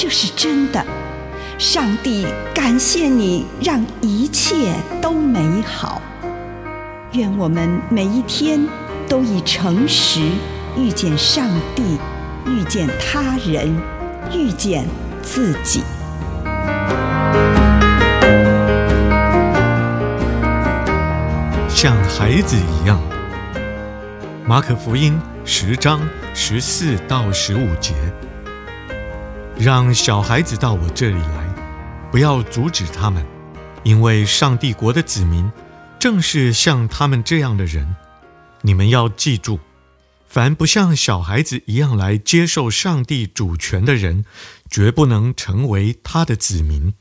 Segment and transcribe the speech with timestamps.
[0.00, 0.80] 这是真的。
[1.58, 6.00] 上帝感谢你，让一切都美好。
[7.14, 8.64] 愿我们每一天
[9.08, 10.20] 都以诚实
[10.76, 11.98] 遇见上帝，
[12.46, 13.76] 遇见他人，
[14.32, 14.86] 遇见
[15.20, 15.82] 自己。
[21.68, 23.00] 像孩子一样，
[24.46, 26.00] 马可福音十章
[26.34, 27.94] 十四到十五节，
[29.60, 33.26] 让小孩子到我这里来，不要阻止他们，
[33.82, 35.50] 因为上帝国的子民
[35.98, 37.96] 正是像他们这样的人。
[38.62, 39.58] 你们要记住，
[40.28, 44.24] 凡不像小孩子一样来接受上帝主权的人，
[44.70, 46.94] 绝不能成为他的子民。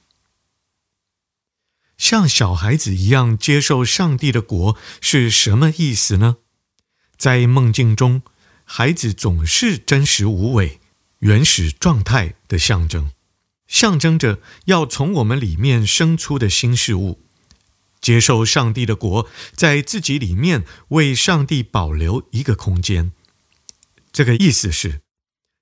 [1.96, 6.38] 像小孩子一样接受上帝的国是什么意思呢？
[7.18, 8.24] 在梦境中，
[8.64, 10.80] 孩子总是真实无伪、
[11.20, 13.12] 原始状态的象征，
[13.68, 17.22] 象征着要从我们里面生出的新事物。
[18.00, 23.12] 接受上帝的国，在自己里面为上帝保留一个空间。
[24.12, 25.02] 这个意思是，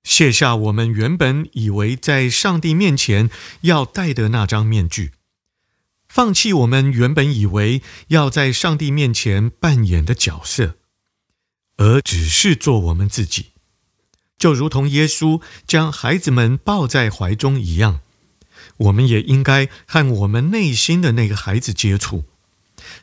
[0.04, 3.30] 卸下我们原本以为在上帝面前
[3.62, 5.12] 要戴的那张面具。
[6.08, 10.76] 放弃我们原本以为要在上帝面前扮演的角色，
[11.76, 13.46] 而只是做我们自己，
[14.38, 18.00] 就如同耶稣将孩子们抱在怀中一样，
[18.78, 22.24] 我们也应该和我们内心的那个孩子接触。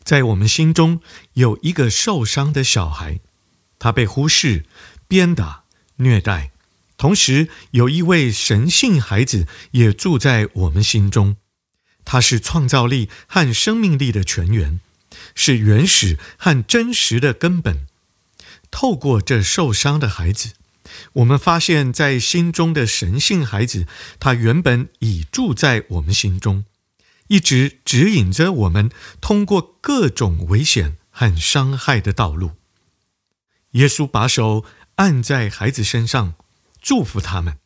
[0.04, 1.02] 在我们心中
[1.34, 3.20] 有一个受伤的小孩，
[3.80, 4.66] 他被忽视、
[5.08, 5.64] 鞭打、
[5.98, 6.52] 虐待，
[6.98, 11.38] 同时有一位神性孩子也住在我们心中。
[12.06, 14.80] 他是创造力和生命力的泉源，
[15.36, 17.88] 是原始和真实的根本。
[18.70, 20.54] 透过这受伤的孩子，
[21.14, 23.88] 我们发现，在心中的神性孩子，
[24.20, 26.66] 他原本已住在我们心中，
[27.28, 28.90] 一直指引着我们
[29.22, 32.52] 通过各种危险和伤害的道路。
[33.72, 34.64] 耶稣把手
[34.96, 36.36] 按在孩子身上，
[36.82, 37.58] 祝福他们。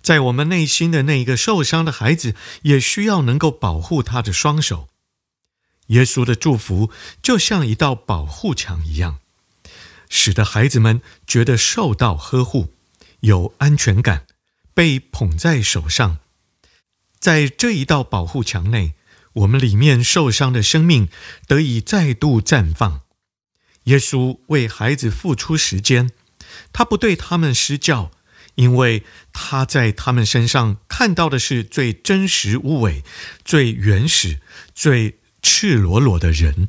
[0.00, 4.88] 在我们内心的那一个受伤的孩子，也需要能够保护他的双手。
[5.88, 6.90] 耶稣的祝福
[7.20, 9.18] 就像一道保护墙一样，
[10.08, 12.74] 使得孩子们觉得受到呵护，
[13.20, 14.26] 有安全感，
[14.74, 16.18] 被捧在手上。
[17.18, 18.94] 在这一道保护墙内，
[19.34, 21.08] 我们里面受伤的生命
[21.46, 23.02] 得以再度绽放。
[23.84, 26.10] 耶稣为孩子付出时间，
[26.72, 28.10] 他不对他们施教。
[28.54, 33.04] 因为他在他们身上看到的是最真实无伪、
[33.44, 34.40] 最原始、
[34.74, 36.68] 最赤裸裸的人。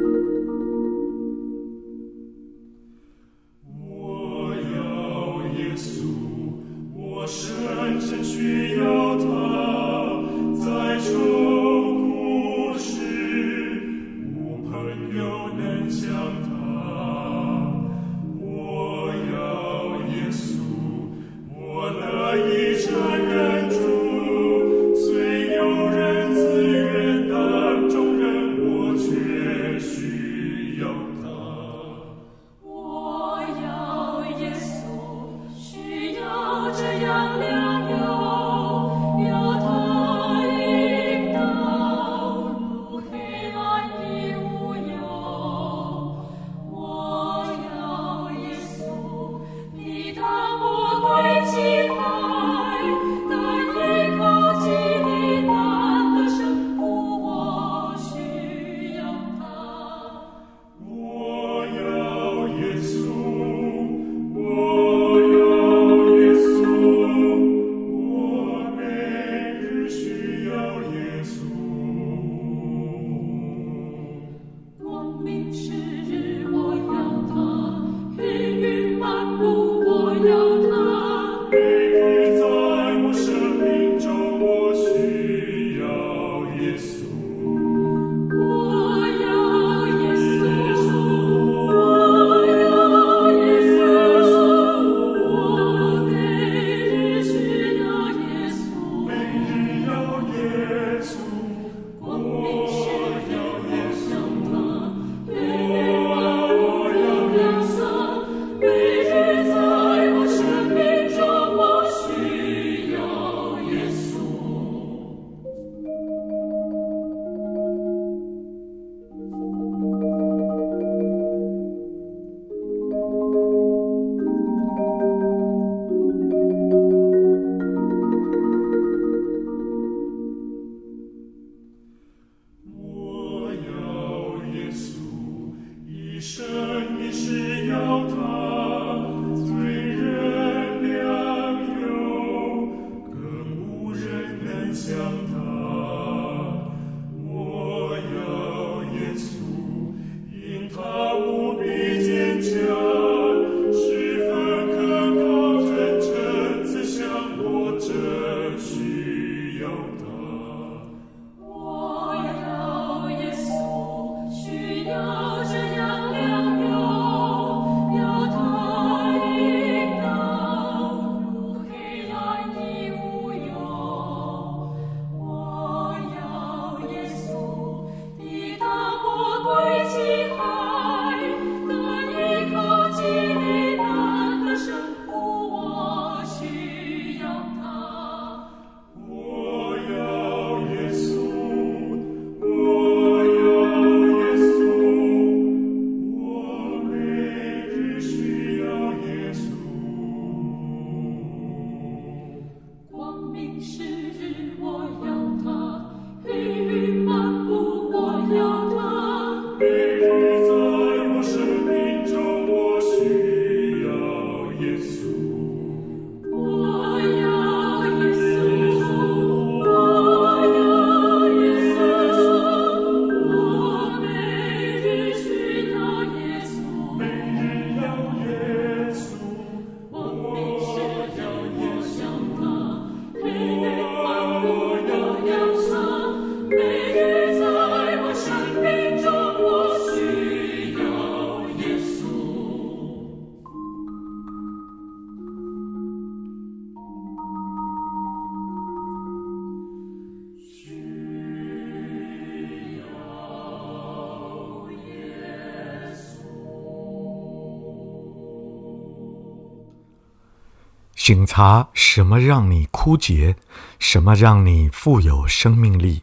[261.03, 263.35] 省察什么让你枯竭，
[263.79, 265.99] 什么让你富有生命力。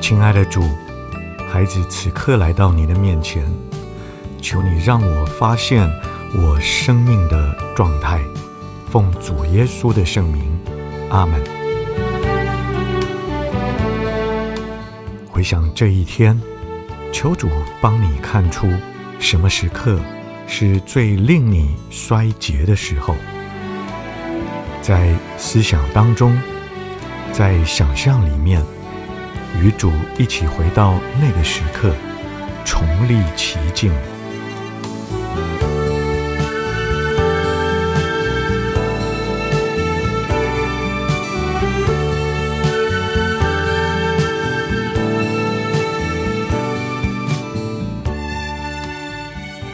[0.00, 0.60] 亲爱的主，
[1.48, 3.48] 孩子此刻来到你的面前，
[4.40, 5.88] 求你让我发现
[6.34, 8.20] 我生命的状态。
[8.90, 10.58] 奉主耶稣的圣名，
[11.08, 11.40] 阿门。
[15.30, 16.42] 回想这一天，
[17.12, 17.48] 求主
[17.80, 18.66] 帮你看出
[19.20, 20.00] 什么时刻。
[20.46, 23.14] 是最令你衰竭的时候，
[24.80, 26.36] 在思想当中，
[27.32, 28.62] 在想象里面，
[29.60, 31.94] 与主一起回到那个时刻，
[32.64, 33.90] 重历其境。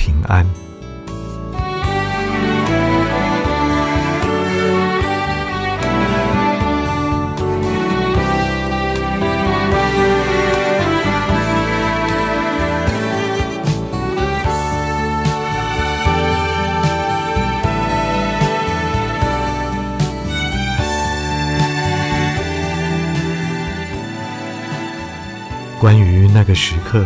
[0.00, 0.46] 平安。
[25.78, 27.04] 关于那个时刻。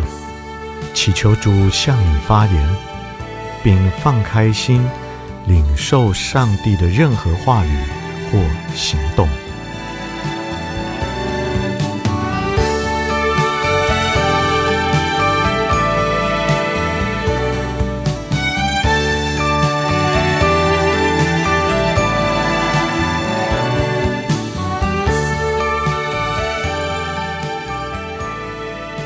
[0.95, 2.75] 祈求主向你发言，
[3.61, 4.81] 并放开心，
[5.45, 7.77] 领受上帝的任何话语
[8.31, 8.39] 或
[8.73, 9.27] 行动。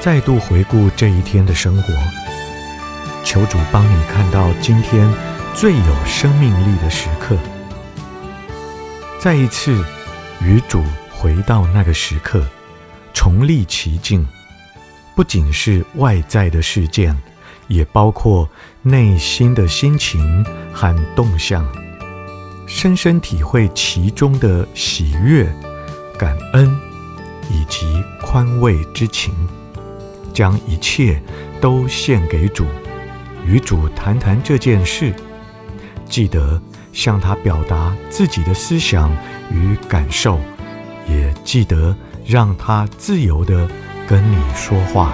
[0.01, 1.93] 再度回顾这一天的生活，
[3.25, 5.13] 求主帮你看到今天
[5.53, 7.37] 最有生命力的时刻，
[9.19, 9.83] 再一次
[10.41, 12.47] 与主回到那个时刻，
[13.13, 14.25] 重历其境。
[15.17, 17.13] 不仅是外在的事件，
[17.67, 18.49] 也包括
[18.81, 21.67] 内心的心情和动向，
[22.65, 25.45] 深深体会其中的喜悦、
[26.17, 26.73] 感恩
[27.51, 29.35] 以及宽慰之情，
[30.39, 31.21] 将一切
[31.59, 32.65] 都献给主。
[33.45, 35.13] 与主谈谈这件事，
[36.05, 36.61] 记得
[36.93, 39.11] 向他表达自己的思想
[39.51, 40.39] 与感受，
[41.09, 41.93] 也记得
[42.25, 43.67] 让他自由的
[44.07, 45.13] 跟你说话。